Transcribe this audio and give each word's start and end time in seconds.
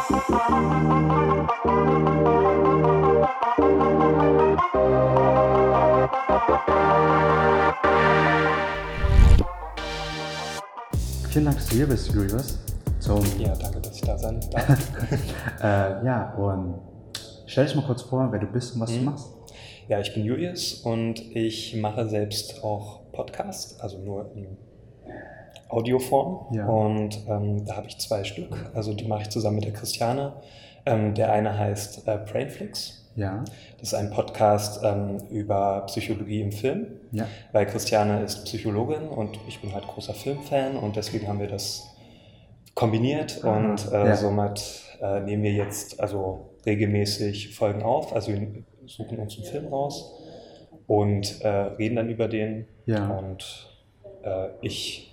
Vielen 0.00 0.16
Dank, 11.44 11.56
dass 11.56 11.68
du 11.68 11.76
hier 11.76 11.86
bist, 11.86 12.12
Julius. 12.12 12.58
Zum 12.98 13.22
ja, 13.38 13.54
danke, 13.54 13.80
dass 13.80 13.94
ich 13.94 14.00
da 14.00 14.16
sein 14.16 14.40
darf. 14.50 14.78
äh, 15.62 16.04
ja, 16.04 16.34
und 16.34 16.80
stell 17.46 17.66
dich 17.66 17.74
mal 17.74 17.84
kurz 17.84 18.02
vor, 18.02 18.32
wer 18.32 18.40
du 18.40 18.46
bist 18.46 18.74
und 18.74 18.80
was 18.80 18.92
mhm. 18.92 18.98
du 18.98 19.02
machst. 19.02 19.28
Ja, 19.88 20.00
ich 20.00 20.14
bin 20.14 20.24
Julius 20.24 20.74
und 20.74 21.20
ich 21.36 21.76
mache 21.76 22.08
selbst 22.08 22.64
auch 22.64 23.12
Podcast, 23.12 23.82
also 23.82 23.98
nur 23.98 24.32
in 24.34 24.56
Audioform. 25.70 26.54
Ja. 26.54 26.66
Und 26.66 27.20
ähm, 27.28 27.64
da 27.64 27.76
habe 27.76 27.86
ich 27.86 27.98
zwei 27.98 28.24
Stück. 28.24 28.70
Also 28.74 28.94
die 28.94 29.06
mache 29.06 29.22
ich 29.22 29.30
zusammen 29.30 29.56
mit 29.56 29.64
der 29.64 29.72
Christiane. 29.72 30.34
Ähm, 30.86 31.14
der 31.14 31.32
eine 31.32 31.58
heißt 31.58 32.06
äh, 32.08 32.18
Brainflix. 32.18 33.00
Ja. 33.16 33.44
Das 33.78 33.88
ist 33.88 33.94
ein 33.94 34.10
Podcast 34.10 34.80
ähm, 34.84 35.18
über 35.30 35.82
Psychologie 35.86 36.40
im 36.40 36.52
Film, 36.52 36.86
ja. 37.10 37.26
weil 37.52 37.66
Christiane 37.66 38.22
ist 38.22 38.44
Psychologin 38.44 39.08
und 39.08 39.38
ich 39.48 39.60
bin 39.60 39.74
halt 39.74 39.86
großer 39.86 40.14
Filmfan 40.14 40.76
und 40.76 40.96
deswegen 40.96 41.26
haben 41.26 41.40
wir 41.40 41.48
das 41.48 41.94
kombiniert 42.74 43.40
ah, 43.42 43.56
und 43.56 43.92
äh, 43.92 44.06
ja. 44.06 44.16
somit 44.16 44.84
äh, 45.02 45.20
nehmen 45.20 45.42
wir 45.42 45.52
jetzt 45.52 46.00
also 46.00 46.50
regelmäßig 46.64 47.54
Folgen 47.54 47.82
auf, 47.82 48.14
also 48.14 48.32
wir 48.32 48.46
suchen 48.86 49.18
uns 49.18 49.36
einen 49.36 49.46
Film 49.46 49.66
raus 49.66 50.14
und 50.86 51.42
äh, 51.42 51.48
reden 51.48 51.96
dann 51.96 52.08
über 52.08 52.28
den 52.28 52.66
ja. 52.86 53.08
und 53.18 53.68
äh, 54.22 54.48
ich 54.62 55.09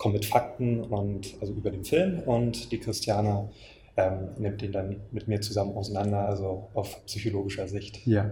komme 0.00 0.14
mit 0.14 0.24
Fakten 0.24 0.80
und 0.80 1.36
also 1.42 1.52
über 1.52 1.70
den 1.70 1.84
Film 1.84 2.20
und 2.20 2.72
die 2.72 2.80
Christiane 2.80 3.50
ähm, 3.98 4.30
nimmt 4.38 4.62
den 4.62 4.72
dann 4.72 4.96
mit 5.12 5.28
mir 5.28 5.42
zusammen 5.42 5.76
auseinander, 5.76 6.26
also 6.26 6.70
auf 6.72 7.04
psychologischer 7.04 7.68
Sicht. 7.68 8.06
Ja. 8.06 8.30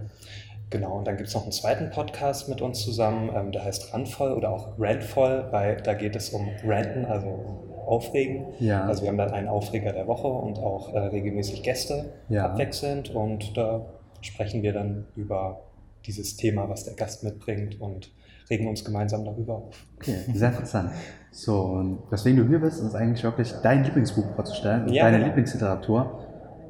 Genau, 0.71 0.97
und 0.97 1.05
dann 1.05 1.15
gibt 1.17 1.29
es 1.29 1.35
noch 1.35 1.43
einen 1.43 1.51
zweiten 1.51 1.91
Podcast 1.91 2.49
mit 2.49 2.61
uns 2.61 2.79
zusammen, 2.81 3.29
ähm, 3.35 3.51
der 3.51 3.65
heißt 3.65 3.93
Randvoll 3.93 4.31
oder 4.31 4.49
auch 4.49 4.79
Randvoll, 4.79 5.47
weil 5.51 5.77
da 5.77 5.93
geht 5.93 6.15
es 6.15 6.31
um 6.31 6.49
Ranten, 6.65 7.05
also 7.05 7.27
um 7.27 7.69
Aufregen. 7.85 8.47
Ja. 8.59 8.85
Also 8.85 9.03
wir 9.03 9.09
haben 9.09 9.17
dann 9.19 9.31
einen 9.31 9.47
Aufreger 9.47 9.93
der 9.93 10.07
Woche 10.07 10.27
und 10.27 10.57
auch 10.57 10.91
äh, 10.95 10.97
regelmäßig 10.97 11.61
Gäste 11.61 12.13
ja. 12.29 12.45
abwechselnd 12.45 13.13
und 13.13 13.55
da 13.55 13.85
sprechen 14.21 14.63
wir 14.63 14.73
dann 14.73 15.05
über 15.15 15.61
dieses 16.07 16.35
Thema, 16.35 16.67
was 16.67 16.83
der 16.85 16.95
Gast 16.95 17.23
mitbringt 17.23 17.79
und 17.79 18.11
regen 18.49 18.67
uns 18.67 18.83
gemeinsam 18.83 19.25
darüber 19.25 19.55
auf. 19.55 19.85
Okay, 19.97 20.17
sehr 20.33 20.49
interessant. 20.49 20.91
So, 21.31 21.61
und 21.61 21.99
weswegen 22.09 22.39
du 22.39 22.47
hier 22.47 22.59
bist, 22.59 22.81
ist 22.81 22.95
eigentlich 22.95 23.23
wirklich 23.23 23.53
dein 23.61 23.83
Lieblingsbuch 23.83 24.25
vorzustellen, 24.35 24.91
ja, 24.91 25.03
deine 25.03 25.17
genau. 25.17 25.27
Lieblingsliteratur. 25.27 26.25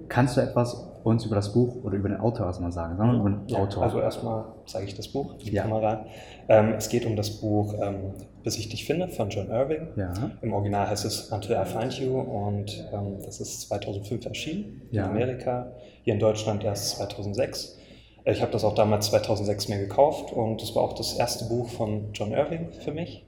Kannst 0.10 0.38
du 0.38 0.42
etwas 0.42 0.86
uns 1.04 1.26
über 1.26 1.36
das 1.36 1.54
Buch 1.54 1.84
oder 1.84 1.96
über 1.96 2.10
den 2.10 2.20
Autor 2.20 2.48
erstmal 2.48 2.72
sagen? 2.72 2.98
Sagen 2.98 3.12
wir 3.12 3.20
über 3.20 3.30
den 3.30 3.48
ja, 3.48 3.60
Autor. 3.60 3.84
Also 3.84 4.02
erstmal 4.02 4.46
zeige 4.66 4.86
ich 4.86 4.96
das 4.96 5.08
Buch, 5.08 5.38
die 5.38 5.52
ja. 5.52 5.64
Kamera. 5.64 6.06
Ähm, 6.50 6.74
es 6.78 6.90
geht 6.90 7.06
um 7.06 7.16
das 7.16 7.30
Buch 7.40 7.74
ähm, 7.80 8.14
Bis 8.44 8.58
ich 8.58 8.70
dich 8.70 8.86
finde 8.86 9.10
von 9.10 9.30
John 9.30 9.50
Irving. 9.50 9.90
Ja. 9.96 10.14
Im 10.42 10.54
Original 10.54 10.90
heißt 10.90 11.06
es 11.06 11.32
Until 11.32 11.58
I 11.58 11.66
Find 11.66 11.94
You 12.00 12.20
und 12.20 12.88
ähm, 12.94 13.18
das 13.24 13.42
ist 13.42 13.62
2005 13.62 14.26
erschienen 14.26 14.82
in 14.92 15.00
Amerika, 15.00 15.72
hier 16.04 16.14
in 16.14 16.20
Deutschland 16.20 16.64
erst 16.64 16.98
2006. 16.98 17.79
Ich 18.32 18.42
habe 18.42 18.52
das 18.52 18.64
auch 18.64 18.76
damals 18.76 19.08
2006 19.08 19.68
mir 19.70 19.80
gekauft 19.80 20.32
und 20.32 20.62
das 20.62 20.76
war 20.76 20.84
auch 20.84 20.94
das 20.94 21.14
erste 21.14 21.46
Buch 21.46 21.70
von 21.70 22.12
John 22.14 22.32
Irving 22.32 22.72
für 22.72 22.92
mich. 22.92 23.26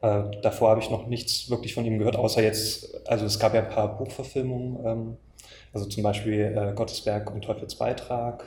Äh, 0.00 0.22
davor 0.42 0.70
habe 0.70 0.80
ich 0.80 0.90
noch 0.90 1.06
nichts 1.06 1.50
wirklich 1.50 1.74
von 1.74 1.84
ihm 1.84 1.98
gehört, 1.98 2.16
außer 2.16 2.42
jetzt, 2.42 3.08
also 3.08 3.26
es 3.26 3.38
gab 3.38 3.54
ja 3.54 3.62
ein 3.62 3.68
paar 3.68 3.96
Buchverfilmungen, 3.96 4.84
ähm, 4.84 5.16
also 5.72 5.86
zum 5.86 6.02
Beispiel 6.02 6.54
äh, 6.56 6.74
Gottesberg 6.74 7.32
und 7.32 7.42
Teufelsbeitrag. 7.42 8.44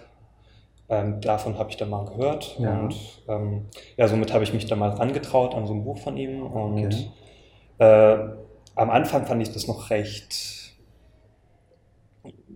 Ähm, 0.89 1.19
davon 1.19 1.57
habe 1.57 1.69
ich 1.69 1.77
dann 1.77 1.89
mal 1.89 2.05
gehört 2.05 2.57
ja. 2.59 2.79
und 2.79 2.95
ähm, 3.27 3.65
ja, 3.97 4.07
somit 4.07 4.33
habe 4.33 4.43
ich 4.43 4.53
mich 4.53 4.67
dann 4.67 4.79
mal 4.79 4.91
angetraut 4.91 5.53
an 5.53 5.67
so 5.67 5.73
ein 5.73 5.83
Buch 5.83 5.97
von 5.97 6.15
ihm 6.15 6.43
und 6.43 7.11
okay. 7.79 8.13
äh, 8.13 8.29
am 8.75 8.89
Anfang 8.89 9.25
fand 9.25 9.41
ich 9.41 9.51
das 9.51 9.67
noch 9.67 9.89
recht 9.89 10.75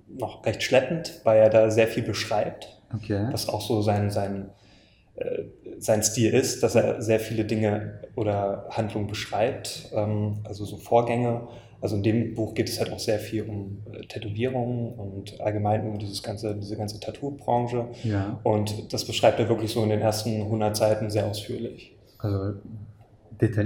noch 0.08 0.46
recht 0.46 0.64
schleppend, 0.64 1.22
weil 1.24 1.40
er 1.40 1.50
da 1.50 1.72
sehr 1.72 1.88
viel 1.88 2.04
beschreibt 2.04 2.81
okay. 2.96 3.28
was 3.32 3.50
auch 3.50 3.62
so 3.62 3.82
sein, 3.82 4.10
sein, 4.10 4.50
äh, 5.16 5.44
sein 5.80 6.04
Stil 6.04 6.34
ist, 6.34 6.64
dass 6.64 6.76
er 6.76 7.02
sehr 7.02 7.20
viele 7.20 7.46
Dinge 7.46 8.00
oder 8.16 8.68
Handlungen 8.70 9.08
beschreibt, 9.08 9.90
ähm, 9.94 10.40
also 10.44 10.66
so 10.66 10.78
Vorgänge. 10.78 11.48
Also 11.82 11.96
in 11.96 12.04
dem 12.04 12.36
Buch 12.36 12.54
geht 12.54 12.70
es 12.70 12.80
halt 12.80 12.92
auch 12.92 13.00
sehr 13.00 13.18
viel 13.18 13.44
um 13.44 13.80
äh, 13.92 14.06
Tätowierungen 14.06 14.94
und 14.94 15.42
allgemein 15.42 15.88
um 15.88 15.98
dieses 15.98 16.22
ganze, 16.22 16.56
diese 16.56 16.78
ganze 16.78 17.00
Tattoo-Branche. 17.00 17.88
Ja. 18.04 18.40
Und 18.44 18.94
das 18.94 19.06
beschreibt 19.06 19.40
er 19.40 19.50
wirklich 19.50 19.72
so 19.72 19.82
in 19.84 19.90
den 19.90 20.00
ersten 20.00 20.42
100 20.42 20.78
Seiten 20.78 21.10
sehr 21.10 21.26
ausführlich. 21.26 21.96
Also, 22.20 22.60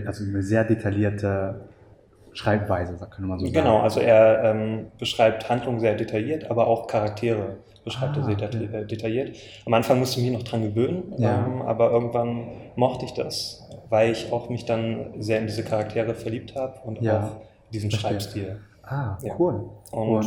also 0.06 0.24
eine 0.24 0.42
sehr 0.42 0.64
detaillierte 0.64 1.68
Schreibweise, 2.36 2.98
könnte 2.98 3.22
man 3.22 3.40
so 3.40 3.46
sagen. 3.46 3.54
Genau, 3.54 3.80
also 3.80 4.02
er 4.02 4.44
ähm, 4.44 4.88
beschreibt 5.00 5.50
Handlungen 5.50 5.80
sehr 5.80 5.96
detailliert, 5.96 6.52
aber 6.52 6.68
auch 6.68 6.88
Charaktere 6.88 7.58
beschreibt 7.86 8.18
ah, 8.18 8.20
er 8.20 8.26
sehr 8.26 8.48
okay. 8.48 8.70
Äh, 8.74 8.86
detailliert. 8.86 9.38
Am 9.66 9.74
Anfang 9.74 10.00
musste 10.00 10.20
ich 10.20 10.26
mich 10.26 10.38
noch 10.38 10.44
dran 10.44 10.64
gewöhnen, 10.64 11.14
ja. 11.18 11.46
ähm, 11.46 11.62
aber 11.62 11.92
irgendwann 11.92 12.48
mochte 12.76 13.06
ich 13.06 13.14
das, 13.14 13.70
weil 13.90 14.12
ich 14.12 14.34
auch 14.34 14.50
mich 14.50 14.66
dann 14.66 15.14
sehr 15.20 15.40
in 15.40 15.48
diese 15.48 15.64
Charaktere 15.64 16.14
verliebt 16.14 16.56
habe 16.56 16.74
und 16.84 17.02
ja. 17.02 17.24
auch 17.24 17.72
diesen 17.72 17.90
Verstehe. 17.90 18.12
Schreibstil. 18.12 18.60
Ah, 18.84 19.18
ja. 19.24 19.34
cool. 19.40 19.70
Und 19.92 20.10
cool. 20.10 20.26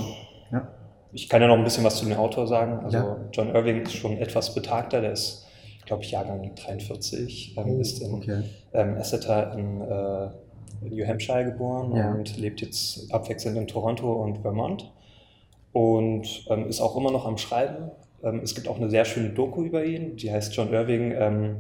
Ja. 0.51 0.67
ich 1.13 1.29
kann 1.29 1.43
ja 1.43 1.49
noch 1.49 1.59
ein 1.59 1.65
bisschen 1.65 1.85
was 1.85 1.97
zu 1.97 2.07
dem 2.07 2.17
Autor 2.17 2.47
sagen. 2.47 2.81
Also 2.85 3.17
John 3.33 3.55
Irving 3.55 3.83
ist 3.83 3.95
schon 3.95 4.17
etwas 4.17 4.55
betagter, 4.55 5.03
der 5.03 5.13
ist, 5.13 5.47
glaube 5.85 6.05
ich, 6.05 6.13
Jahrgang 6.13 6.55
43, 6.55 7.57
ähm, 7.59 7.65
oh, 7.67 7.81
ist 7.81 8.01
in 8.01 8.15
okay. 8.15 8.43
ähm, 8.73 8.97
Exeter 8.97 9.53
in 9.53 9.83
äh, 9.83 10.29
New 10.81 11.07
Hampshire 11.07 11.45
geboren 11.45 11.93
und 11.93 12.37
lebt 12.39 12.61
jetzt 12.61 13.13
abwechselnd 13.13 13.57
in 13.57 13.67
Toronto 13.67 14.13
und 14.13 14.39
Vermont 14.39 14.93
und 15.73 16.47
ähm, 16.49 16.69
ist 16.69 16.81
auch 16.81 16.97
immer 16.97 17.11
noch 17.11 17.27
am 17.27 17.39
Schreiben. 17.39 17.91
Ähm, 18.23 18.41
es 18.43 18.55
gibt 18.55 18.69
auch 18.69 18.77
eine 18.77 18.91
sehr 18.91 19.05
schöne 19.05 19.31
Doku 19.31 19.63
über 19.63 19.85
ihn, 19.85 20.17
die 20.17 20.33
heißt 20.33 20.55
John 20.55 20.73
Irving 20.73 21.13
ähm, 21.13 21.57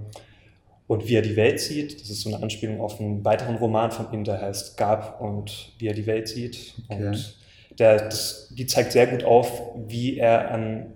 und 0.87 1.07
wie 1.07 1.15
er 1.15 1.23
die 1.23 1.37
Welt 1.37 1.61
sieht. 1.61 2.01
Das 2.01 2.11
ist 2.11 2.23
so 2.23 2.33
eine 2.33 2.43
Anspielung 2.43 2.81
auf 2.81 3.01
einen 3.01 3.25
weiteren 3.25 3.57
Roman 3.57 3.91
von 3.91 4.13
ihm, 4.13 4.25
der 4.25 4.41
heißt 4.41 4.77
Gab 4.77 5.21
und 5.21 5.73
wie 5.79 5.89
er 5.89 5.95
die 5.95 6.07
Welt 6.07 6.29
sieht. 6.29 6.75
Okay. 6.89 7.07
Und 7.07 7.37
der, 7.79 7.97
das, 8.09 8.53
die 8.57 8.67
zeigt 8.67 8.93
sehr 8.93 9.07
gut 9.07 9.25
auf, 9.25 9.63
wie 9.87 10.19
er 10.19 10.51
an, 10.51 10.95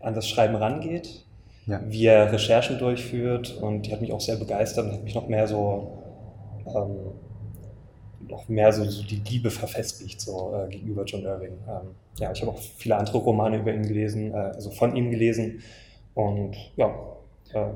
an 0.00 0.14
das 0.14 0.28
Schreiben 0.28 0.56
rangeht, 0.56 1.24
ja. 1.66 1.80
wie 1.86 2.06
er 2.06 2.32
Recherchen 2.32 2.78
durchführt 2.78 3.56
und 3.60 3.82
die 3.82 3.92
hat 3.92 4.00
mich 4.00 4.12
auch 4.12 4.20
sehr 4.20 4.36
begeistert 4.36 4.86
und 4.86 4.92
hat 4.92 5.04
mich 5.04 5.14
noch 5.14 5.28
mehr 5.28 5.46
so 5.46 6.02
ähm, 6.66 6.96
noch 8.34 8.48
mehr 8.48 8.72
so, 8.72 8.84
so, 8.84 9.02
die 9.02 9.22
Liebe 9.28 9.50
verfestigt 9.50 10.20
so 10.20 10.52
äh, 10.54 10.68
gegenüber 10.68 11.04
John 11.04 11.24
Irving. 11.24 11.52
Ähm, 11.68 11.94
ja, 12.18 12.32
ich 12.32 12.40
habe 12.42 12.52
auch 12.52 12.58
viele 12.58 12.96
andere 12.96 13.18
Romane 13.18 13.58
über 13.58 13.72
ihn 13.72 13.86
gelesen, 13.86 14.32
äh, 14.32 14.36
also 14.36 14.70
von 14.70 14.94
ihm 14.96 15.10
gelesen 15.10 15.62
und 16.14 16.56
ja. 16.76 16.94
Äh, 17.52 17.68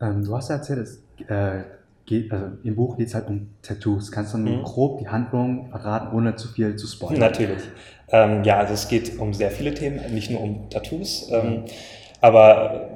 ähm, 0.00 0.24
du 0.24 0.36
hast 0.36 0.50
ja 0.50 0.56
erzählt, 0.56 0.80
es 0.80 1.02
äh, 1.28 1.62
geht, 2.06 2.32
also 2.32 2.46
im 2.64 2.74
Buch 2.74 2.96
geht 2.96 3.08
es 3.08 3.14
halt 3.14 3.28
um 3.28 3.48
Tattoos. 3.62 4.10
Kannst 4.10 4.34
du 4.34 4.38
mhm. 4.38 4.62
grob 4.62 4.98
die 4.98 5.08
Handlung 5.08 5.70
verraten, 5.70 6.16
ohne 6.16 6.34
zu 6.36 6.48
viel 6.48 6.76
zu 6.76 6.86
spoilern? 6.86 7.20
Natürlich. 7.20 7.62
Ähm, 8.08 8.42
ja, 8.44 8.58
also 8.58 8.74
es 8.74 8.88
geht 8.88 9.18
um 9.18 9.32
sehr 9.32 9.50
viele 9.50 9.72
Themen, 9.72 10.12
nicht 10.12 10.30
nur 10.30 10.40
um 10.40 10.68
Tattoos, 10.68 11.30
mhm. 11.30 11.64
aber 12.20 12.88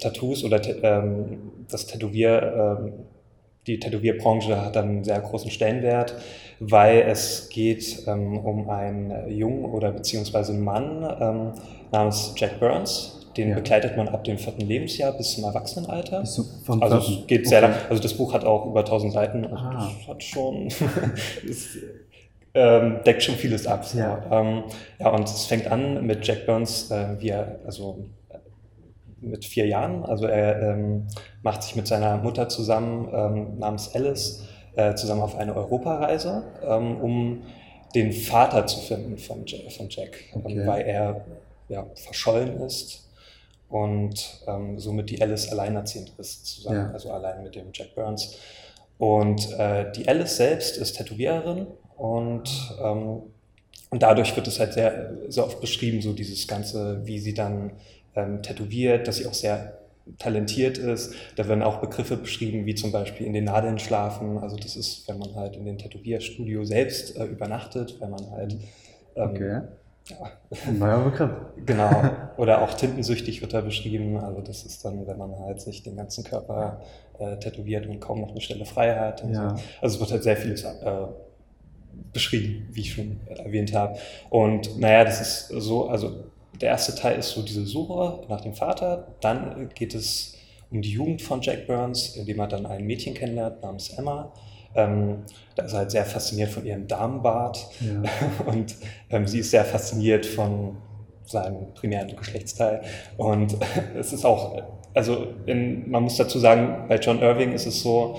Tattoos 0.00 0.44
oder 0.44 0.60
ähm, 0.82 1.52
das 1.68 1.86
Tätowier 1.86 2.78
ähm, 2.80 2.92
die 3.66 3.80
Tätowierbranche 3.80 4.64
hat 4.64 4.76
einen 4.76 5.02
sehr 5.04 5.20
großen 5.20 5.50
Stellenwert, 5.50 6.14
weil 6.60 7.00
es 7.00 7.48
geht 7.48 8.04
ähm, 8.06 8.38
um 8.38 8.70
einen 8.70 9.30
Jungen 9.30 9.64
oder 9.64 9.92
beziehungsweise 9.92 10.52
einen 10.52 10.64
Mann 10.64 11.16
ähm, 11.20 11.52
namens 11.92 12.34
Jack 12.36 12.60
Burns. 12.60 13.12
Den 13.36 13.50
ja. 13.50 13.56
begleitet 13.56 13.98
man 13.98 14.08
ab 14.08 14.24
dem 14.24 14.38
vierten 14.38 14.62
Lebensjahr 14.62 15.12
bis 15.12 15.34
zum 15.34 15.44
Erwachsenenalter. 15.44 16.20
Bis 16.20 16.34
zum, 16.34 16.82
also 16.82 16.96
es 16.96 17.26
geht 17.26 17.46
sehr 17.46 17.62
okay. 17.62 17.72
lang. 17.72 17.80
Also 17.90 18.02
das 18.02 18.14
Buch 18.14 18.32
hat 18.32 18.46
auch 18.46 18.64
über 18.64 18.80
1000 18.80 19.12
Seiten. 19.12 19.44
Also 19.44 19.56
ah. 19.56 19.92
das 19.98 20.08
hat 20.08 20.22
schon 20.22 20.68
ist, 21.46 21.76
ähm, 22.54 23.00
deckt 23.04 23.22
schon 23.22 23.34
vieles 23.34 23.66
ab. 23.66 23.84
Ja. 23.94 24.22
Ähm, 24.30 24.62
ja, 24.98 25.10
und 25.10 25.24
es 25.24 25.44
fängt 25.44 25.66
an 25.66 26.06
mit 26.06 26.26
Jack 26.26 26.46
Burns, 26.46 26.90
äh, 26.90 27.20
wie 27.20 27.28
er 27.28 27.60
also 27.66 28.06
mit 29.20 29.44
vier 29.44 29.66
Jahren. 29.66 30.04
Also 30.04 30.26
er 30.26 30.62
ähm, 30.62 31.06
macht 31.42 31.62
sich 31.62 31.76
mit 31.76 31.86
seiner 31.86 32.18
Mutter 32.18 32.48
zusammen, 32.48 33.08
ähm, 33.12 33.58
namens 33.58 33.94
Alice, 33.94 34.44
äh, 34.76 34.94
zusammen 34.94 35.22
auf 35.22 35.36
eine 35.36 35.54
Europareise, 35.56 36.44
ähm, 36.62 37.00
um 37.00 37.42
den 37.94 38.12
Vater 38.12 38.66
zu 38.66 38.80
finden 38.80 39.16
von, 39.16 39.46
von 39.46 39.88
Jack, 39.88 40.18
ähm, 40.34 40.42
okay. 40.44 40.66
weil 40.66 40.86
er 40.86 41.24
ja, 41.68 41.86
verschollen 41.94 42.60
ist 42.60 43.08
und 43.68 44.42
ähm, 44.46 44.78
somit 44.78 45.10
die 45.10 45.20
Alice 45.20 45.50
alleinerziehend 45.50 46.12
ist, 46.18 46.46
zusammen, 46.46 46.88
ja. 46.88 46.92
also 46.92 47.10
allein 47.10 47.42
mit 47.42 47.54
dem 47.54 47.68
Jack 47.72 47.94
Burns. 47.94 48.36
Und 48.98 49.52
äh, 49.58 49.90
die 49.92 50.06
Alice 50.08 50.36
selbst 50.36 50.76
ist 50.76 50.96
Tätowiererin 50.96 51.66
und 51.96 52.76
ähm, 52.82 53.22
und 53.88 54.02
dadurch 54.02 54.34
wird 54.34 54.48
es 54.48 54.58
halt 54.58 54.72
sehr, 54.72 55.12
sehr 55.28 55.44
oft 55.44 55.60
beschrieben, 55.60 56.02
so 56.02 56.12
dieses 56.12 56.48
Ganze, 56.48 57.00
wie 57.04 57.18
sie 57.18 57.34
dann 57.34 57.70
ähm, 58.16 58.42
tätowiert, 58.42 59.06
dass 59.06 59.16
sie 59.16 59.26
auch 59.26 59.34
sehr 59.34 59.78
talentiert 60.18 60.78
ist. 60.78 61.14
Da 61.36 61.48
werden 61.48 61.62
auch 61.62 61.80
Begriffe 61.80 62.16
beschrieben, 62.16 62.64
wie 62.64 62.74
zum 62.74 62.92
Beispiel 62.92 63.26
in 63.26 63.32
den 63.32 63.44
Nadeln 63.44 63.78
schlafen. 63.78 64.38
Also 64.38 64.56
das 64.56 64.76
ist, 64.76 65.08
wenn 65.08 65.18
man 65.18 65.34
halt 65.34 65.56
in 65.56 65.64
den 65.64 65.78
Tätowierstudio 65.78 66.64
selbst 66.64 67.16
äh, 67.16 67.24
übernachtet, 67.24 68.00
wenn 68.00 68.10
man 68.10 68.30
halt 68.30 68.56
ähm, 69.16 69.30
okay. 69.30 69.60
Ja. 70.08 70.30
Neuer 70.70 71.10
Begriff. 71.10 71.30
Genau. 71.64 71.90
Oder 72.36 72.62
auch 72.62 72.74
tintensüchtig 72.74 73.40
wird 73.40 73.54
da 73.54 73.60
beschrieben. 73.60 74.18
Also 74.18 74.40
das 74.40 74.64
ist 74.64 74.84
dann, 74.84 75.04
wenn 75.06 75.18
man 75.18 75.36
halt 75.40 75.60
sich 75.60 75.82
den 75.82 75.96
ganzen 75.96 76.22
Körper 76.22 76.80
äh, 77.18 77.36
tätowiert 77.38 77.86
und 77.86 77.98
kaum 77.98 78.20
noch 78.20 78.30
eine 78.30 78.40
Stelle 78.40 78.64
frei 78.64 78.94
hat. 78.94 79.24
Ja. 79.24 79.56
So. 79.56 79.62
Also 79.80 79.94
es 79.96 80.00
wird 80.00 80.12
halt 80.12 80.22
sehr 80.22 80.36
vieles 80.36 80.62
äh, 80.62 81.06
beschrieben, 82.12 82.68
wie 82.70 82.82
ich 82.82 82.92
schon 82.92 83.20
erwähnt 83.28 83.74
habe. 83.74 83.98
Und 84.30 84.78
naja, 84.78 85.02
das 85.02 85.20
ist 85.20 85.48
so, 85.48 85.88
also 85.88 86.24
der 86.60 86.70
erste 86.70 86.94
Teil 86.94 87.18
ist 87.18 87.30
so 87.30 87.42
diese 87.42 87.66
Suche 87.66 88.24
nach 88.28 88.40
dem 88.40 88.54
Vater. 88.54 89.14
Dann 89.20 89.68
geht 89.74 89.94
es 89.94 90.36
um 90.70 90.82
die 90.82 90.90
Jugend 90.90 91.22
von 91.22 91.40
Jack 91.40 91.66
Burns, 91.66 92.16
indem 92.16 92.40
er 92.40 92.48
dann 92.48 92.66
ein 92.66 92.84
Mädchen 92.84 93.14
kennenlernt 93.14 93.62
namens 93.62 93.90
Emma. 93.90 94.32
Ähm, 94.74 95.22
da 95.54 95.64
ist 95.64 95.72
er 95.72 95.78
halt 95.78 95.90
sehr 95.90 96.04
fasziniert 96.04 96.50
von 96.50 96.66
ihrem 96.66 96.86
Damenbart 96.86 97.66
ja. 97.80 98.02
und 98.46 98.76
ähm, 99.10 99.26
sie 99.26 99.38
ist 99.38 99.50
sehr 99.50 99.64
fasziniert 99.64 100.26
von 100.26 100.76
seinem 101.24 101.72
primären 101.74 102.14
Geschlechtsteil. 102.14 102.82
Und 103.16 103.56
es 103.98 104.12
ist 104.12 104.24
auch, 104.24 104.62
also 104.94 105.28
in, 105.46 105.90
man 105.90 106.02
muss 106.02 106.16
dazu 106.16 106.38
sagen, 106.38 106.86
bei 106.88 106.96
John 106.96 107.20
Irving 107.20 107.52
ist 107.52 107.66
es 107.66 107.82
so, 107.82 108.18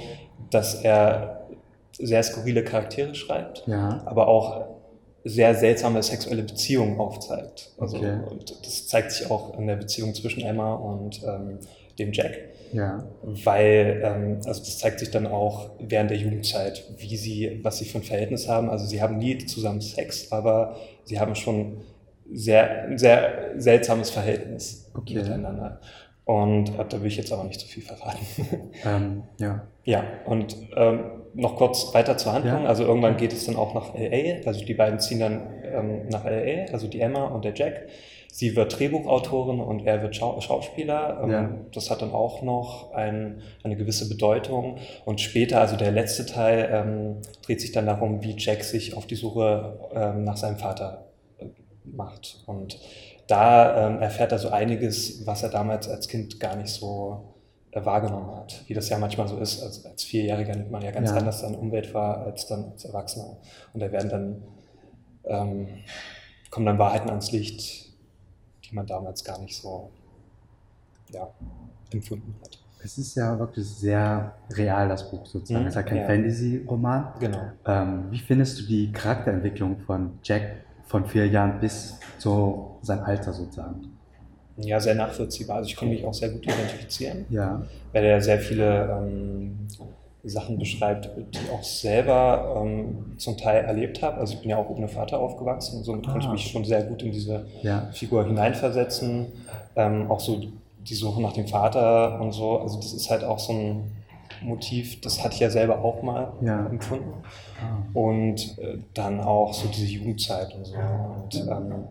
dass 0.49 0.75
er 0.75 1.47
sehr 1.93 2.23
skurrile 2.23 2.63
Charaktere 2.63 3.15
schreibt, 3.15 3.63
ja. 3.67 4.01
aber 4.05 4.27
auch 4.27 4.76
sehr 5.27 5.55
seltsame 5.55 6.01
sexuelle 6.01 6.43
Beziehungen 6.43 6.99
aufzeigt. 6.99 7.71
Also, 7.77 7.97
okay. 7.97 8.19
Das 8.63 8.87
zeigt 8.87 9.11
sich 9.11 9.29
auch 9.29 9.57
in 9.57 9.67
der 9.67 9.75
Beziehung 9.75 10.13
zwischen 10.13 10.41
Emma 10.41 10.73
und 10.73 11.21
ähm, 11.23 11.59
dem 11.99 12.13
Jack. 12.13 12.37
Ja. 12.73 13.07
Weil, 13.21 14.01
ähm, 14.03 14.37
also 14.45 14.59
das 14.59 14.77
zeigt 14.77 14.99
sich 14.99 15.11
dann 15.11 15.27
auch 15.27 15.71
während 15.79 16.11
der 16.11 16.17
Jugendzeit, 16.17 16.83
wie 16.97 17.15
sie, 17.15 17.59
was 17.63 17.77
sie 17.77 17.85
für 17.85 17.99
ein 17.99 18.03
Verhältnis 18.03 18.47
haben. 18.47 18.69
Also 18.69 18.85
sie 18.85 19.01
haben 19.01 19.17
nie 19.17 19.37
zusammen 19.37 19.81
Sex, 19.81 20.31
aber 20.31 20.75
sie 21.03 21.19
haben 21.19 21.35
schon 21.35 21.81
sehr, 22.31 22.83
ein 22.83 22.97
sehr 22.97 23.53
seltsames 23.57 24.09
Verhältnis 24.09 24.91
okay. 24.93 25.15
miteinander. 25.15 25.79
Und 26.27 26.77
äh, 26.77 26.85
da 26.87 26.99
will 27.01 27.07
ich 27.07 27.15
jetzt 27.15 27.31
aber 27.31 27.45
nicht 27.45 27.59
zu 27.59 27.67
viel 27.67 27.83
verraten. 27.83 28.19
Ähm, 28.85 29.23
ja. 29.39 29.65
Ja, 29.85 30.03
und 30.25 30.55
ähm, 30.75 31.05
noch 31.33 31.55
kurz 31.55 31.93
weiter 31.93 32.17
zur 32.17 32.33
Handlung. 32.33 32.63
Ja. 32.63 32.67
Also 32.67 32.83
irgendwann 32.83 33.15
geht 33.17 33.31
es 33.31 33.45
dann 33.45 33.55
auch 33.55 33.73
nach 33.73 33.93
LA. 33.95 34.45
Also 34.45 34.63
die 34.63 34.73
beiden 34.73 34.99
ziehen 34.99 35.19
dann 35.19 35.47
ähm, 35.63 36.09
nach 36.09 36.25
LA, 36.25 36.71
also 36.73 36.87
die 36.87 36.99
Emma 36.99 37.25
und 37.27 37.45
der 37.45 37.53
Jack. 37.55 37.87
Sie 38.29 38.55
wird 38.55 38.77
Drehbuchautorin 38.77 39.61
und 39.61 39.87
er 39.87 40.01
wird 40.01 40.15
Schau 40.15 40.39
Schauspieler. 40.41 41.21
Ähm, 41.23 41.31
ja. 41.31 41.49
Das 41.73 41.89
hat 41.89 42.01
dann 42.01 42.11
auch 42.11 42.41
noch 42.41 42.91
ein, 42.93 43.41
eine 43.63 43.77
gewisse 43.77 44.09
Bedeutung. 44.09 44.77
Und 45.05 45.21
später, 45.21 45.61
also 45.61 45.77
der 45.77 45.91
letzte 45.91 46.25
Teil, 46.25 46.69
ähm, 46.71 47.15
dreht 47.43 47.61
sich 47.61 47.71
dann 47.71 47.85
darum, 47.85 48.21
wie 48.21 48.35
Jack 48.37 48.63
sich 48.63 48.95
auf 48.97 49.07
die 49.07 49.15
Suche 49.15 49.79
ähm, 49.93 50.25
nach 50.25 50.37
seinem 50.37 50.57
Vater 50.57 51.05
äh, 51.39 51.45
macht. 51.85 52.43
Und 52.45 52.79
da 53.27 53.87
ähm, 53.87 54.01
erfährt 54.01 54.31
er 54.31 54.39
so 54.39 54.49
einiges, 54.49 55.25
was 55.25 55.43
er 55.43 55.49
damals 55.49 55.87
als 55.89 56.07
Kind 56.07 56.39
gar 56.39 56.55
nicht 56.55 56.69
so 56.69 57.35
äh, 57.71 57.83
wahrgenommen 57.85 58.35
hat. 58.37 58.63
Wie 58.67 58.73
das 58.73 58.89
ja 58.89 58.97
manchmal 58.97 59.27
so 59.27 59.37
ist. 59.37 59.61
Also 59.61 59.87
als 59.87 60.03
Vierjähriger 60.03 60.55
nimmt 60.55 60.71
man 60.71 60.81
ja 60.81 60.91
ganz 60.91 61.09
ja. 61.11 61.17
anders 61.17 61.41
seine 61.41 61.57
Umwelt 61.57 61.93
wahr 61.93 62.25
als 62.25 62.47
dann 62.47 62.71
als 62.71 62.85
Erwachsener. 62.85 63.37
Und 63.73 63.81
da 63.81 63.91
werden 63.91 64.09
dann, 64.09 64.43
ähm, 65.25 65.67
kommen 66.49 66.65
dann 66.65 66.79
Wahrheiten 66.79 67.09
ans 67.09 67.31
Licht, 67.31 67.91
die 68.63 68.75
man 68.75 68.85
damals 68.85 69.23
gar 69.23 69.39
nicht 69.39 69.57
so 69.57 69.91
ja, 71.11 71.27
empfunden 71.91 72.35
hat. 72.41 72.59
Es 72.83 72.97
ist 72.97 73.15
ja 73.15 73.37
wirklich 73.37 73.67
sehr 73.67 74.35
real, 74.51 74.87
das 74.87 75.09
Buch 75.09 75.25
sozusagen. 75.25 75.63
Mhm, 75.63 75.67
es 75.67 75.75
ist 75.75 75.81
ja 75.81 75.83
kein 75.83 75.97
ja. 75.97 76.05
Fantasy-Roman. 76.05 77.13
Genau. 77.19 77.51
Ähm, 77.65 78.05
wie 78.11 78.19
findest 78.19 78.59
du 78.59 78.63
die 78.63 78.91
Charakterentwicklung 78.91 79.79
von 79.79 80.19
Jack 80.23 80.63
von 80.87 81.05
vier 81.05 81.27
Jahren 81.27 81.59
bis 81.59 81.99
zu 82.17 82.77
seinem 82.81 83.03
Alter 83.03 83.33
sozusagen? 83.33 83.97
Ja, 84.57 84.79
sehr 84.79 84.95
nachvollziehbar. 84.95 85.57
Also 85.57 85.69
ich 85.69 85.75
konnte 85.75 85.93
mich 85.93 86.03
auch 86.03 86.13
sehr 86.13 86.29
gut 86.29 86.43
identifizieren, 86.43 87.25
ja. 87.29 87.61
weil 87.93 88.03
er 88.03 88.19
sehr 88.19 88.39
viele 88.39 88.89
ähm, 88.89 89.67
Sachen 90.23 90.57
beschreibt, 90.57 91.11
die 91.15 91.37
ich 91.37 91.51
auch 91.51 91.63
selber 91.63 92.63
ähm, 92.63 93.13
zum 93.17 93.37
Teil 93.37 93.65
erlebt 93.65 94.01
habe. 94.01 94.17
Also 94.17 94.33
ich 94.33 94.41
bin 94.41 94.49
ja 94.49 94.57
auch 94.57 94.69
ohne 94.69 94.87
Vater 94.87 95.19
aufgewachsen 95.19 95.77
und 95.77 95.83
somit 95.83 96.07
ah. 96.07 96.11
konnte 96.11 96.25
ich 96.25 96.31
mich 96.31 96.51
schon 96.51 96.65
sehr 96.65 96.83
gut 96.83 97.03
in 97.03 97.11
diese 97.11 97.45
ja. 97.61 97.89
Figur 97.93 98.25
hineinversetzen. 98.25 99.27
Ähm, 99.75 100.09
auch 100.09 100.19
so 100.19 100.41
die 100.79 100.95
Suche 100.95 101.21
nach 101.21 101.33
dem 101.33 101.47
Vater 101.47 102.19
und 102.19 102.31
so. 102.31 102.59
Also 102.59 102.77
das 102.77 102.93
ist 102.93 103.11
halt 103.11 103.23
auch 103.23 103.39
so 103.39 103.53
ein 103.53 103.91
Motiv, 104.41 105.01
das 105.01 105.23
hatte 105.23 105.35
ich 105.35 105.39
ja 105.39 105.49
selber 105.49 105.83
auch 105.83 106.01
mal 106.01 106.33
ja. 106.41 106.65
empfunden. 106.67 107.13
Ah. 107.61 107.83
Und 107.93 108.57
äh, 108.59 108.77
dann 108.93 109.19
auch 109.19 109.53
so 109.53 109.67
diese 109.67 109.85
Jugendzeit 109.85 110.53
und 110.55 110.65
so. 110.65 110.75
Und 110.75 111.35
ähm, 111.35 111.85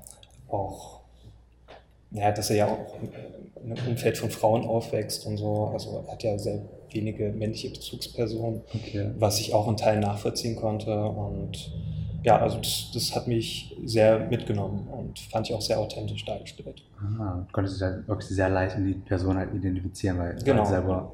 auch 0.48 0.96
ja, 2.16 2.32
dass 2.32 2.50
er 2.50 2.56
ja 2.56 2.66
auch 2.66 2.96
in 3.62 3.72
einem 3.72 3.88
Umfeld 3.88 4.16
von 4.16 4.30
Frauen 4.30 4.64
aufwächst 4.64 5.26
und 5.26 5.36
so. 5.36 5.70
Also 5.72 6.04
er 6.06 6.12
hat 6.12 6.22
ja 6.22 6.38
sehr 6.38 6.62
wenige 6.90 7.30
männliche 7.30 7.70
Bezugspersonen, 7.70 8.62
okay. 8.74 9.10
was 9.18 9.40
ich 9.40 9.52
auch 9.52 9.68
in 9.68 9.76
Teilen 9.76 10.00
nachvollziehen 10.00 10.56
konnte. 10.56 11.04
Und 11.04 11.72
ja, 12.22 12.38
also 12.38 12.58
das, 12.58 12.90
das, 12.92 13.14
hat 13.14 13.28
mich 13.28 13.76
sehr 13.84 14.18
mitgenommen 14.18 14.88
und 14.88 15.18
fand 15.18 15.48
ich 15.48 15.54
auch 15.54 15.60
sehr 15.60 15.78
authentisch 15.78 16.24
dargestellt. 16.24 16.82
Ah, 17.18 17.44
du 17.46 17.52
konntest 17.52 17.76
dich 17.76 17.82
halt 17.82 18.08
wirklich 18.08 18.30
sehr 18.30 18.48
leicht 18.48 18.76
in 18.76 18.86
die 18.86 18.94
Person 18.94 19.36
halt 19.36 19.54
identifizieren, 19.54 20.18
weil 20.18 20.34
genau. 20.36 20.44
du 20.44 20.58
halt 20.58 20.68
selber 20.68 21.12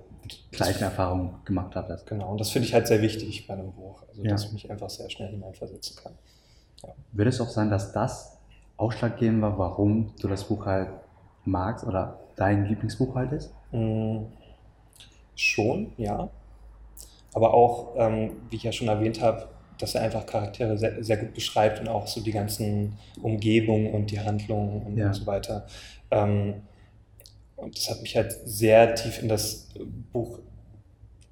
gleichen 0.50 0.82
Erfahrungen 0.82 1.34
gemacht 1.44 1.74
hattest. 1.74 2.06
Genau, 2.06 2.32
und 2.32 2.40
das 2.40 2.50
finde 2.50 2.68
ich 2.68 2.74
halt 2.74 2.86
sehr 2.86 3.02
wichtig 3.02 3.46
bei 3.46 3.54
einem 3.54 3.72
Buch, 3.72 4.02
also 4.08 4.22
ja. 4.22 4.30
dass 4.30 4.44
ich 4.44 4.52
mich 4.52 4.70
einfach 4.70 4.90
sehr 4.90 5.10
schnell 5.10 5.28
hineinversetzen 5.30 5.96
kann. 5.96 6.12
Ja. 6.82 6.90
Würde 7.12 7.30
es 7.30 7.40
auch 7.40 7.48
sein, 7.48 7.70
dass 7.70 7.92
das 7.92 8.38
ausschlaggebend 8.76 9.42
war, 9.42 9.58
warum 9.58 10.12
du 10.20 10.28
das 10.28 10.44
Buch 10.44 10.66
halt 10.66 10.88
magst 11.44 11.84
oder 11.84 12.18
dein 12.36 12.66
Lieblingsbuch 12.66 13.14
halt 13.14 13.32
ist? 13.32 13.52
Mm, 13.72 14.24
schon, 15.34 15.92
ja. 15.96 16.28
Aber 17.34 17.54
auch, 17.54 17.94
ähm, 17.96 18.32
wie 18.50 18.56
ich 18.56 18.62
ja 18.62 18.72
schon 18.72 18.88
erwähnt 18.88 19.20
habe, 19.20 19.48
dass 19.78 19.94
er 19.94 20.02
einfach 20.02 20.26
Charaktere 20.26 20.76
sehr, 20.78 21.02
sehr, 21.02 21.16
gut 21.16 21.34
beschreibt 21.34 21.80
und 21.80 21.88
auch 21.88 22.06
so 22.06 22.20
die 22.20 22.30
ganzen 22.30 22.98
Umgebungen 23.20 23.92
und 23.92 24.10
die 24.10 24.20
Handlungen 24.20 24.82
und, 24.82 24.96
ja. 24.96 25.06
und 25.06 25.14
so 25.14 25.26
weiter. 25.26 25.66
Ähm, 26.10 26.62
und 27.62 27.76
das 27.78 27.88
hat 27.88 28.02
mich 28.02 28.16
halt 28.16 28.36
sehr 28.44 28.94
tief 28.94 29.22
in 29.22 29.28
das 29.28 29.68
Buch 30.12 30.40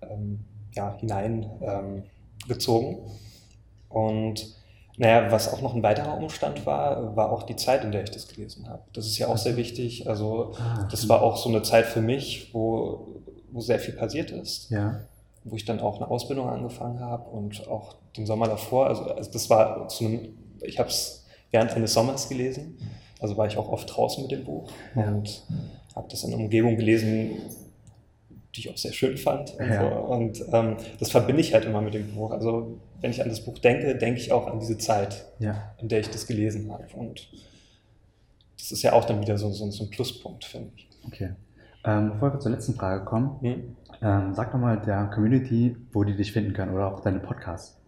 ähm, 0.02 0.40
ja, 0.74 0.96
hineingezogen. 0.98 2.96
Ähm, 2.96 3.02
und 3.88 4.54
naja, 4.96 5.32
was 5.32 5.52
auch 5.52 5.60
noch 5.62 5.74
ein 5.74 5.82
weiterer 5.82 6.16
Umstand 6.18 6.66
war, 6.66 7.16
war 7.16 7.32
auch 7.32 7.42
die 7.44 7.56
Zeit, 7.56 7.84
in 7.84 7.92
der 7.92 8.04
ich 8.04 8.10
das 8.10 8.28
gelesen 8.28 8.68
habe. 8.68 8.82
Das 8.92 9.06
ist 9.06 9.18
ja 9.18 9.28
auch 9.28 9.38
sehr 9.38 9.56
wichtig. 9.56 10.08
Also 10.08 10.52
ah, 10.58 10.86
das 10.90 11.08
war 11.08 11.22
auch 11.22 11.36
so 11.36 11.48
eine 11.48 11.62
Zeit 11.62 11.86
für 11.86 12.02
mich, 12.02 12.52
wo, 12.52 13.08
wo 13.50 13.60
sehr 13.60 13.78
viel 13.78 13.94
passiert 13.94 14.30
ist. 14.30 14.70
Ja. 14.70 15.00
Wo 15.44 15.56
ich 15.56 15.64
dann 15.64 15.80
auch 15.80 15.96
eine 15.96 16.10
Ausbildung 16.10 16.48
angefangen 16.48 17.00
habe 17.00 17.30
und 17.30 17.66
auch 17.66 17.96
den 18.16 18.26
Sommer 18.26 18.46
davor. 18.46 18.88
Also, 18.88 19.04
also 19.04 19.30
das 19.32 19.48
war 19.48 19.88
zu 19.88 20.04
einem, 20.04 20.38
ich 20.60 20.78
habe 20.78 20.90
es 20.90 21.24
während 21.50 21.72
eines 21.72 21.94
Sommers 21.94 22.28
gelesen. 22.28 22.76
Also 23.20 23.36
war 23.36 23.46
ich 23.46 23.56
auch 23.56 23.68
oft 23.68 23.94
draußen 23.94 24.22
mit 24.22 24.32
dem 24.32 24.44
Buch 24.44 24.70
ja. 24.94 25.08
und 25.08 25.42
habe 25.94 26.08
das 26.10 26.24
in 26.24 26.32
einer 26.32 26.42
Umgebung 26.42 26.76
gelesen, 26.76 27.38
die 28.54 28.60
ich 28.60 28.70
auch 28.70 28.76
sehr 28.76 28.92
schön 28.92 29.16
fand. 29.16 29.54
Und, 29.54 29.68
ja. 29.68 29.80
so. 29.80 29.96
und 29.96 30.44
ähm, 30.52 30.76
das 30.98 31.10
verbinde 31.10 31.40
ich 31.40 31.54
halt 31.54 31.64
immer 31.64 31.80
mit 31.80 31.94
dem 31.94 32.14
Buch. 32.14 32.32
Also 32.32 32.78
wenn 33.00 33.10
ich 33.10 33.22
an 33.22 33.28
das 33.28 33.44
Buch 33.44 33.58
denke, 33.58 33.96
denke 33.96 34.20
ich 34.20 34.32
auch 34.32 34.46
an 34.46 34.60
diese 34.60 34.78
Zeit, 34.78 35.24
ja. 35.38 35.74
in 35.78 35.88
der 35.88 36.00
ich 36.00 36.10
das 36.10 36.26
gelesen 36.26 36.70
habe. 36.72 36.84
Und 36.94 37.28
das 38.58 38.72
ist 38.72 38.82
ja 38.82 38.92
auch 38.92 39.04
dann 39.04 39.20
wieder 39.20 39.38
so, 39.38 39.50
so, 39.50 39.70
so 39.70 39.84
ein 39.84 39.90
Pluspunkt, 39.90 40.44
finde 40.44 40.70
ich. 40.76 40.88
Okay. 41.06 41.30
Ähm, 41.84 42.12
bevor 42.12 42.34
wir 42.34 42.40
zur 42.40 42.50
letzten 42.50 42.74
Frage 42.74 43.04
kommen, 43.04 43.38
hm? 43.40 43.76
ähm, 44.02 44.34
sag 44.34 44.52
doch 44.52 44.58
mal 44.58 44.78
der 44.78 45.06
Community, 45.06 45.76
wo 45.92 46.04
die 46.04 46.14
dich 46.14 46.32
finden 46.32 46.52
können 46.52 46.74
oder 46.74 46.92
auch 46.92 47.00
deine 47.00 47.20
Podcasts. 47.20 47.80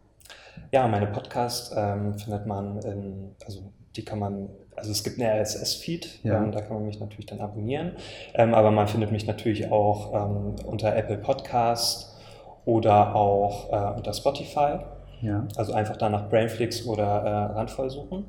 Ja, 0.70 0.88
meine 0.88 1.06
Podcasts 1.06 1.74
ähm, 1.76 2.18
findet 2.18 2.46
man 2.46 2.78
in, 2.78 3.34
also 3.44 3.72
die 3.96 4.04
kann 4.04 4.18
man, 4.18 4.48
also 4.76 4.90
es 4.90 5.04
gibt 5.04 5.20
einen 5.20 5.40
RSS-Feed, 5.40 6.20
ja. 6.24 6.42
ähm, 6.42 6.52
da 6.52 6.60
kann 6.60 6.74
man 6.76 6.86
mich 6.86 7.00
natürlich 7.00 7.26
dann 7.26 7.40
abonnieren, 7.40 7.92
ähm, 8.34 8.54
aber 8.54 8.70
man 8.70 8.88
findet 8.88 9.12
mich 9.12 9.26
natürlich 9.26 9.70
auch 9.70 10.12
ähm, 10.14 10.56
unter 10.64 10.94
Apple 10.96 11.18
Podcast 11.18 12.16
oder 12.64 13.14
auch 13.14 13.72
äh, 13.72 13.96
unter 13.96 14.12
Spotify. 14.12 14.78
Ja. 15.20 15.46
Also 15.56 15.72
einfach 15.72 15.96
da 15.96 16.08
nach 16.08 16.28
Brainflix 16.28 16.84
oder 16.86 17.04
äh, 17.04 17.54
Randvoll 17.54 17.90
suchen. 17.90 18.24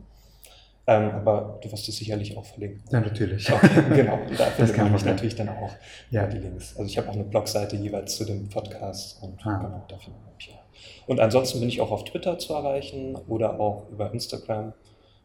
Ähm, 0.85 1.11
aber 1.11 1.59
du 1.63 1.71
wirst 1.71 1.87
es 1.87 1.95
sicherlich 1.95 2.37
auch 2.37 2.45
verlinken. 2.45 2.83
Ja, 2.91 2.99
natürlich. 2.99 3.51
Okay, 3.51 3.69
genau, 3.95 4.19
da 4.37 4.45
findet 4.57 4.77
man 4.77 4.91
mich 4.91 5.05
natürlich 5.05 5.35
dann 5.35 5.47
auch 5.47 5.71
ja. 6.11 6.27
die 6.27 6.37
Links. 6.37 6.75
Also 6.77 6.89
ich 6.89 6.97
habe 6.97 7.09
auch 7.09 7.13
eine 7.13 7.23
Blogseite 7.23 7.77
jeweils 7.77 8.17
zu 8.17 8.25
dem 8.25 8.49
Podcast 8.49 9.23
und 9.23 9.39
ah. 9.45 9.57
genau, 9.57 9.83
da 9.87 9.97
findet 9.97 10.21
man 10.25 10.35
mich 10.35 10.53
auch. 10.53 11.07
Und 11.07 11.21
ansonsten 11.21 11.61
bin 11.61 11.69
ich 11.69 11.79
auch 11.79 11.91
auf 11.91 12.03
Twitter 12.03 12.37
zu 12.37 12.53
erreichen 12.53 13.15
oder 13.27 13.59
auch 13.61 13.89
über 13.91 14.11
Instagram 14.11 14.73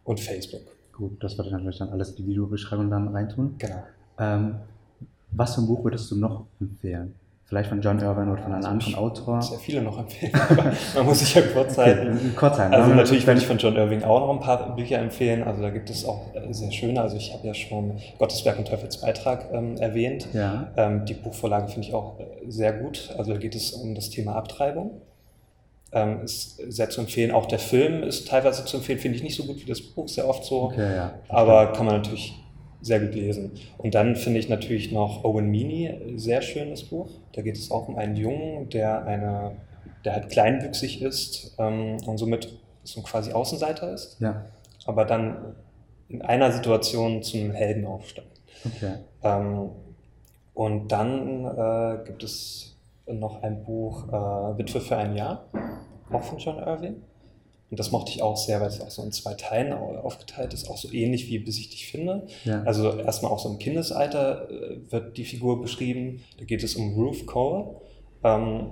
und 0.04 0.20
Facebook. 0.20 0.62
Gut, 0.92 1.22
das 1.22 1.38
wird 1.38 1.50
natürlich 1.50 1.78
dann 1.78 1.90
alles 1.90 2.10
in 2.10 2.16
die 2.16 2.26
Videobeschreibung 2.26 2.90
dann 2.90 3.08
reintun. 3.08 3.54
Genau. 3.58 3.82
Ähm, 4.18 4.56
was 5.30 5.54
für 5.54 5.60
ein 5.60 5.66
Buch 5.66 5.84
würdest 5.84 6.10
du 6.10 6.16
noch 6.16 6.46
empfehlen? 6.60 7.14
Vielleicht 7.48 7.70
von 7.70 7.80
John 7.80 7.98
Irwin 7.98 8.28
oder 8.28 8.42
von 8.42 8.52
einem 8.52 8.56
also 8.56 8.68
anderen 8.68 8.94
Autor? 8.96 9.40
Sehr 9.40 9.58
viele 9.58 9.80
noch 9.80 9.98
empfehlen, 9.98 10.34
aber 10.50 10.70
man 10.94 11.06
muss 11.06 11.20
sich 11.20 11.34
ja 11.34 11.40
kurz 11.40 11.78
halten. 11.78 12.14
Okay, 12.14 12.30
kurz 12.36 12.58
halten. 12.58 12.74
Also 12.74 12.92
natürlich 12.92 13.26
würde 13.26 13.40
ich 13.40 13.46
von 13.46 13.56
John 13.56 13.74
Irving 13.74 14.02
auch 14.02 14.20
noch 14.20 14.30
ein 14.34 14.40
paar 14.40 14.76
Bücher 14.76 14.98
empfehlen. 14.98 15.42
Also 15.42 15.62
da 15.62 15.70
gibt 15.70 15.88
es 15.88 16.04
auch 16.04 16.34
äh, 16.34 16.52
sehr 16.52 16.70
schöne. 16.72 17.00
Also 17.00 17.16
ich 17.16 17.32
habe 17.32 17.46
ja 17.46 17.54
schon 17.54 17.96
Gotteswerk 18.18 18.58
und 18.58 18.68
Teufelsbeitrag 18.68 19.46
ähm, 19.50 19.76
erwähnt. 19.78 20.28
Ja. 20.34 20.70
Ähm, 20.76 21.06
die 21.06 21.14
Buchvorlage 21.14 21.68
finde 21.68 21.88
ich 21.88 21.94
auch 21.94 22.20
äh, 22.20 22.24
sehr 22.50 22.74
gut. 22.74 23.14
Also 23.16 23.32
da 23.32 23.38
geht 23.38 23.54
es 23.54 23.72
um 23.72 23.94
das 23.94 24.10
Thema 24.10 24.34
Abtreibung. 24.34 25.00
Ähm, 25.90 26.22
ist 26.22 26.56
sehr 26.70 26.90
zu 26.90 27.00
empfehlen. 27.00 27.30
Auch 27.30 27.46
der 27.46 27.58
Film 27.58 28.02
ist 28.02 28.28
teilweise 28.28 28.64
zu 28.64 28.76
empfehlen. 28.76 28.98
Finde 28.98 29.16
ich 29.16 29.22
nicht 29.22 29.36
so 29.36 29.44
gut 29.44 29.60
wie 29.60 29.68
das 29.68 29.80
Buch, 29.80 30.06
sehr 30.08 30.28
oft 30.28 30.44
so. 30.44 30.64
Okay, 30.64 30.96
ja. 30.96 31.14
Aber 31.28 31.72
kann 31.72 31.86
man 31.86 31.96
natürlich 31.96 32.34
sehr 32.80 33.00
gut 33.00 33.14
lesen. 33.14 33.52
Und 33.78 33.94
dann 33.94 34.16
finde 34.16 34.38
ich 34.38 34.48
natürlich 34.48 34.92
noch 34.92 35.24
Owen 35.24 35.50
Meany, 35.50 36.16
sehr 36.16 36.42
schönes 36.42 36.84
Buch. 36.84 37.08
Da 37.32 37.42
geht 37.42 37.56
es 37.56 37.70
auch 37.70 37.88
um 37.88 37.96
einen 37.96 38.16
Jungen, 38.16 38.68
der 38.68 39.04
eine, 39.04 39.52
der 40.04 40.14
halt 40.14 40.28
kleinwüchsig 40.28 41.02
ist 41.02 41.54
ähm, 41.58 41.96
und 42.06 42.18
somit 42.18 42.56
so 42.84 43.02
quasi 43.02 43.32
Außenseiter 43.32 43.92
ist. 43.92 44.20
Ja. 44.20 44.44
Aber 44.86 45.04
dann 45.04 45.54
in 46.08 46.22
einer 46.22 46.52
Situation 46.52 47.22
zum 47.22 47.50
Helden 47.50 47.84
aufsteigt. 47.84 48.40
Okay. 48.64 48.94
Ähm, 49.22 49.70
und 50.54 50.88
dann 50.88 51.44
äh, 51.44 52.04
gibt 52.04 52.22
es 52.22 52.76
noch 53.06 53.42
ein 53.42 53.62
Buch 53.64 54.08
äh, 54.08 54.58
Witwe 54.58 54.80
für 54.80 54.96
ein 54.96 55.16
Jahr, 55.16 55.44
auch 56.12 56.22
von 56.22 56.38
John 56.38 56.58
Irving. 56.58 57.02
Und 57.70 57.78
das 57.78 57.90
mochte 57.90 58.10
ich 58.12 58.22
auch 58.22 58.36
sehr, 58.36 58.60
weil 58.60 58.68
es 58.68 58.80
auch 58.80 58.90
so 58.90 59.02
in 59.02 59.12
zwei 59.12 59.34
Teilen 59.34 59.72
aufgeteilt 59.74 60.54
ist, 60.54 60.70
auch 60.70 60.78
so 60.78 60.90
ähnlich 60.90 61.28
wie 61.28 61.38
Bis 61.38 61.58
ich 61.58 61.68
dich 61.68 61.90
finde. 61.90 62.26
Ja. 62.44 62.62
Also 62.62 62.98
erstmal 62.98 63.30
auch 63.30 63.38
so 63.38 63.50
im 63.50 63.58
Kindesalter 63.58 64.48
äh, 64.50 64.90
wird 64.90 65.18
die 65.18 65.24
Figur 65.24 65.60
beschrieben. 65.60 66.22
Da 66.38 66.44
geht 66.44 66.62
es 66.62 66.76
um 66.76 66.94
Ruth 66.94 67.26
Cole. 67.26 67.76
Ähm, 68.24 68.70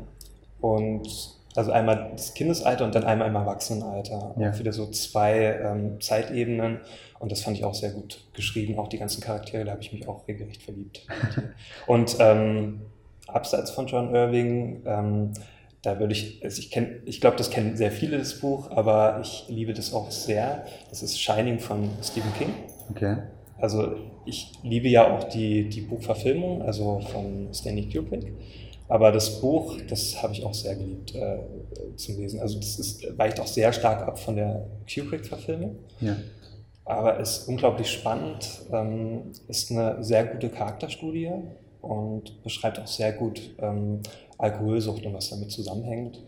und 0.61 1.37
also 1.55 1.73
einmal 1.73 2.11
das 2.13 2.33
Kindesalter 2.35 2.85
und 2.85 2.95
dann 2.95 3.05
einmal 3.05 3.29
im 3.29 3.35
Erwachsenenalter. 3.35 4.35
Ja. 4.39 4.51
Auch 4.51 4.59
wieder 4.59 4.73
so 4.73 4.87
zwei 4.91 5.59
ähm, 5.63 6.01
Zeitebenen. 6.01 6.81
Und 7.19 7.33
das 7.33 7.43
fand 7.43 7.59
ich 7.59 7.65
auch 7.65 7.75
sehr 7.75 7.91
gut 7.91 8.25
geschrieben. 8.35 8.79
Auch 8.79 8.89
die 8.89 8.99
ganzen 8.99 9.21
Charaktere, 9.21 9.65
da 9.65 9.73
habe 9.73 9.83
ich 9.83 9.93
mich 9.93 10.09
auch 10.09 10.27
regelrecht 10.27 10.63
verliebt. 10.63 11.07
und 11.87 12.17
ähm, 12.19 12.81
abseits 13.27 13.71
von 13.71 13.87
John 13.87 14.15
Irving, 14.15 14.83
ähm, 14.87 15.33
da 15.87 16.01
würde 16.01 16.15
ich, 16.15 16.43
also 16.43 16.59
ich 16.59 16.73
kenne, 16.73 16.97
ich 17.05 17.21
glaube, 17.21 17.37
das 17.37 17.49
kennen 17.49 17.77
sehr 17.77 17.93
viele 17.93 18.19
das 18.19 18.41
Buch, 18.41 18.73
aber 18.73 19.21
ich 19.23 19.45
liebe 19.47 19.73
das 19.73 19.95
auch 19.95 20.11
sehr. 20.11 20.67
Das 20.91 21.01
ist 21.01 21.17
Shining 21.21 21.61
von 21.61 21.89
Stephen 22.03 22.35
King. 22.37 22.49
Okay. 22.91 23.19
Also 23.57 23.95
ich 24.25 24.51
liebe 24.65 24.89
ja 24.89 25.15
auch 25.15 25.23
die, 25.25 25.69
die 25.69 25.83
Buchverfilmung, 25.83 26.63
also 26.63 26.99
von 27.13 27.55
Stanley 27.55 27.89
Kubrick. 27.89 28.33
Aber 28.89 29.13
das 29.13 29.41
Buch, 29.41 29.77
das 29.89 30.21
habe 30.21 30.33
ich 30.33 30.45
auch 30.45 30.55
sehr 30.55 30.75
geliebt 30.75 31.15
äh, 31.15 31.39
zum 31.95 32.19
Lesen. 32.19 32.41
Also 32.41 32.59
das 32.59 32.81
ist, 32.81 33.17
weicht 33.17 33.39
auch 33.39 33.47
sehr 33.47 33.73
stark 33.73 34.03
ab 34.09 34.19
von 34.19 34.35
der 34.35 34.67
Kubrick-Verfilmung. 34.93 35.79
Ja. 36.01 36.17
Aber 36.85 37.21
ist 37.21 37.47
unglaublich 37.47 37.93
spannend, 37.93 38.63
ähm, 38.73 39.31
ist 39.47 39.71
eine 39.71 40.03
sehr 40.03 40.25
gute 40.25 40.49
Charakterstudie 40.49 41.31
und 41.83 42.43
beschreibt 42.43 42.79
auch 42.79 42.87
sehr 42.87 43.13
gut 43.13 43.55
ähm, 43.59 44.01
Alkoholsucht 44.39 45.05
und 45.07 45.15
was 45.15 45.31
damit 45.31 45.51
zusammenhängt. 45.51 46.23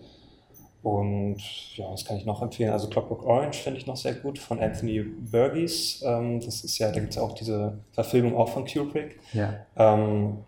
Und 0.83 1.43
ja, 1.77 1.91
was 1.91 2.05
kann 2.05 2.17
ich 2.17 2.25
noch 2.25 2.41
empfehlen? 2.41 2.71
Also 2.71 2.89
Clockwork 2.89 3.25
Orange 3.25 3.59
finde 3.59 3.81
ich 3.81 3.87
noch 3.87 3.97
sehr 3.97 4.15
gut 4.15 4.39
von 4.39 4.61
Anthony 4.61 5.03
Burgess. 5.03 6.03
Ähm, 6.07 6.41
das 6.41 6.63
ist 6.63 6.79
ja, 6.79 6.91
da 6.93 7.01
gibt 7.01 7.11
es 7.11 7.17
ja 7.17 7.23
auch 7.23 7.35
diese 7.35 7.79
Verfilmung 7.93 8.37
auch 8.37 8.49
von 8.49 8.65
Kubrick. 8.65 9.19
Ja. 9.33 9.67
Ähm, 9.77 10.39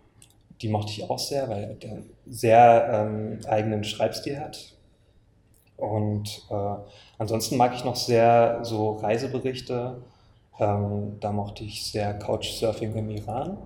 die 0.61 0.69
mochte 0.69 0.91
ich 0.91 1.09
auch 1.09 1.19
sehr, 1.19 1.49
weil 1.49 1.75
der 1.75 1.97
sehr 2.27 2.89
ähm, 2.91 3.39
eigenen 3.47 3.83
Schreibstil 3.83 4.39
hat. 4.39 4.73
Und 5.75 6.43
äh, 6.49 6.75
ansonsten 7.17 7.57
mag 7.57 7.73
ich 7.75 7.83
noch 7.83 7.95
sehr 7.95 8.59
so 8.63 8.91
Reiseberichte. 8.91 10.01
Ähm, 10.59 11.17
da 11.19 11.31
mochte 11.31 11.63
ich 11.63 11.85
sehr 11.85 12.13
Couchsurfing 12.13 12.95
im 12.95 13.09
Iran. 13.09 13.57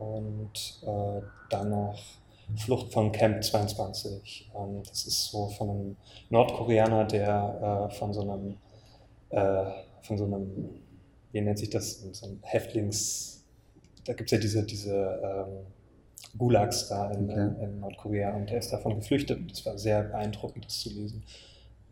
Und 0.00 0.80
äh, 0.82 1.20
dann 1.50 1.70
noch 1.70 1.98
Flucht 2.56 2.92
von 2.92 3.12
Camp 3.12 3.44
22. 3.44 4.50
Ähm, 4.56 4.82
das 4.88 5.06
ist 5.06 5.30
so 5.30 5.48
von 5.48 5.70
einem 5.70 5.96
Nordkoreaner, 6.30 7.04
der 7.04 7.88
äh, 7.90 7.94
von 7.94 8.12
so 8.12 8.22
einem, 8.22 8.56
äh, 9.28 9.70
von 10.02 10.16
so 10.16 10.24
einem, 10.24 10.70
wie 11.32 11.40
nennt 11.42 11.58
sich 11.58 11.70
das, 11.70 12.00
so 12.00 12.26
einem 12.26 12.38
Häftlings, 12.42 13.44
da 14.06 14.14
gibt 14.14 14.32
es 14.32 14.32
ja 14.32 14.38
diese, 14.38 14.64
diese 14.64 15.20
ähm, 15.22 15.66
Gulags 16.38 16.88
da 16.88 17.10
in, 17.10 17.30
okay. 17.30 17.40
in, 17.40 17.56
in, 17.60 17.80
Nordkorea 17.80 18.34
und 18.34 18.48
der 18.48 18.58
ist 18.58 18.72
davon 18.72 18.96
geflüchtet 18.96 19.38
und 19.38 19.52
es 19.52 19.64
war 19.66 19.76
sehr 19.76 20.02
beeindruckend, 20.04 20.64
das 20.64 20.80
zu 20.80 20.88
lesen. 20.88 21.22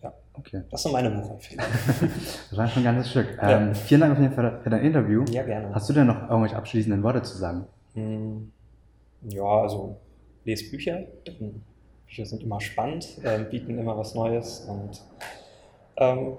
Ja, 0.02 0.14
okay. 0.32 0.62
Das 0.70 0.82
sind 0.82 0.92
meine 0.92 1.10
Buchempfehlungen. 1.10 1.72
das 2.50 2.56
war 2.58 2.68
schon 2.68 2.82
ein 2.86 2.94
ganzes 2.94 3.10
Stück. 3.10 3.36
Ähm, 3.42 3.68
ja. 3.68 3.74
Vielen 3.74 4.00
Dank 4.00 4.12
auf 4.12 4.20
jeden 4.20 4.32
Fall 4.32 4.60
für 4.62 4.70
dein 4.70 4.84
Interview. 4.84 5.24
Ja, 5.30 5.42
gerne. 5.42 5.74
Hast 5.74 5.88
du 5.90 5.92
denn 5.92 6.06
noch 6.06 6.22
irgendwelche 6.30 6.56
abschließenden 6.56 7.02
Worte 7.02 7.22
zu 7.22 7.36
sagen? 7.36 7.66
Hm, 7.98 8.52
ja, 9.28 9.44
also 9.44 9.96
lese 10.44 10.70
Bücher. 10.70 11.04
Bücher 12.06 12.24
sind 12.24 12.42
immer 12.42 12.60
spannend, 12.60 13.18
äh, 13.22 13.44
bieten 13.44 13.78
immer 13.78 13.96
was 13.96 14.14
Neues 14.14 14.60
und 14.68 15.02
ähm, 15.96 16.36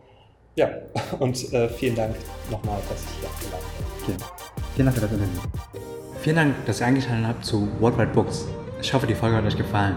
ja, 0.56 0.70
und 1.20 1.54
äh, 1.54 1.70
vielen 1.70 1.96
Dank 1.96 2.16
nochmal, 2.50 2.80
dass 2.90 3.04
ich 3.04 3.20
hier 3.20 3.30
eingeladen 3.30 3.66
bin. 4.06 4.16
Okay. 4.16 4.24
Vielen 4.76 4.86
Dank 4.86 4.98
für 4.98 5.02
das 5.02 5.12
Interview. 5.12 5.42
Vielen 6.22 6.36
Dank, 6.36 6.66
dass 6.66 6.82
ihr 6.82 6.88
eingeschaltet 6.88 7.28
habt 7.28 7.46
zu 7.46 7.68
Worldwide 7.80 8.12
Books. 8.12 8.48
Ich 8.82 8.94
hoffe, 8.94 9.08
die 9.08 9.16
Folge 9.16 9.36
hat 9.36 9.46
euch 9.46 9.58
gefallen. 9.58 9.96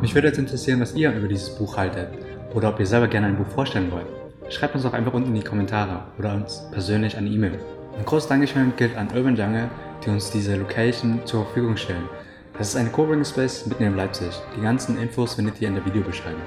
Mich 0.00 0.14
würde 0.14 0.28
jetzt 0.28 0.38
interessieren, 0.38 0.80
was 0.80 0.94
ihr 0.94 1.12
über 1.12 1.28
dieses 1.28 1.50
Buch 1.56 1.76
haltet 1.76 2.08
oder 2.54 2.68
ob 2.68 2.80
ihr 2.80 2.86
selber 2.86 3.08
gerne 3.08 3.28
ein 3.28 3.36
Buch 3.36 3.46
vorstellen 3.46 3.90
wollt. 3.90 4.06
Schreibt 4.50 4.74
uns 4.74 4.84
doch 4.84 4.92
einfach 4.92 5.12
unten 5.12 5.28
in 5.28 5.34
die 5.34 5.42
Kommentare 5.42 6.04
oder 6.18 6.34
uns 6.34 6.62
persönlich 6.72 7.16
eine 7.16 7.28
E-Mail. 7.28 7.58
Ein 7.98 8.04
großes 8.04 8.28
Dankeschön 8.28 8.72
gilt 8.76 8.96
an 8.96 9.08
Urban 9.14 9.36
Jungle, 9.36 9.68
die 10.04 10.10
uns 10.10 10.30
diese 10.30 10.56
Location 10.56 11.20
zur 11.24 11.44
Verfügung 11.44 11.76
stellen. 11.76 12.08
Das 12.56 12.68
ist 12.68 12.76
eine 12.76 12.90
Coworking 12.90 13.24
Space 13.24 13.66
mitten 13.66 13.84
in 13.84 13.96
Leipzig. 13.96 14.30
Die 14.56 14.60
ganzen 14.60 15.00
Infos 15.00 15.34
findet 15.34 15.60
ihr 15.60 15.68
in 15.68 15.74
der 15.74 15.84
Videobeschreibung. 15.84 16.42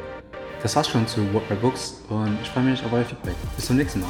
Das 0.61 0.75
war's 0.75 0.89
schon 0.89 1.07
zu 1.07 1.21
What 1.33 1.43
Books 1.61 2.01
und 2.09 2.37
ich 2.41 2.49
freue 2.49 2.65
mich 2.65 2.83
auf 2.83 2.93
euer 2.93 3.05
Feedback. 3.05 3.35
Bis 3.55 3.65
zum 3.65 3.77
nächsten 3.77 4.01
Mal. 4.01 4.09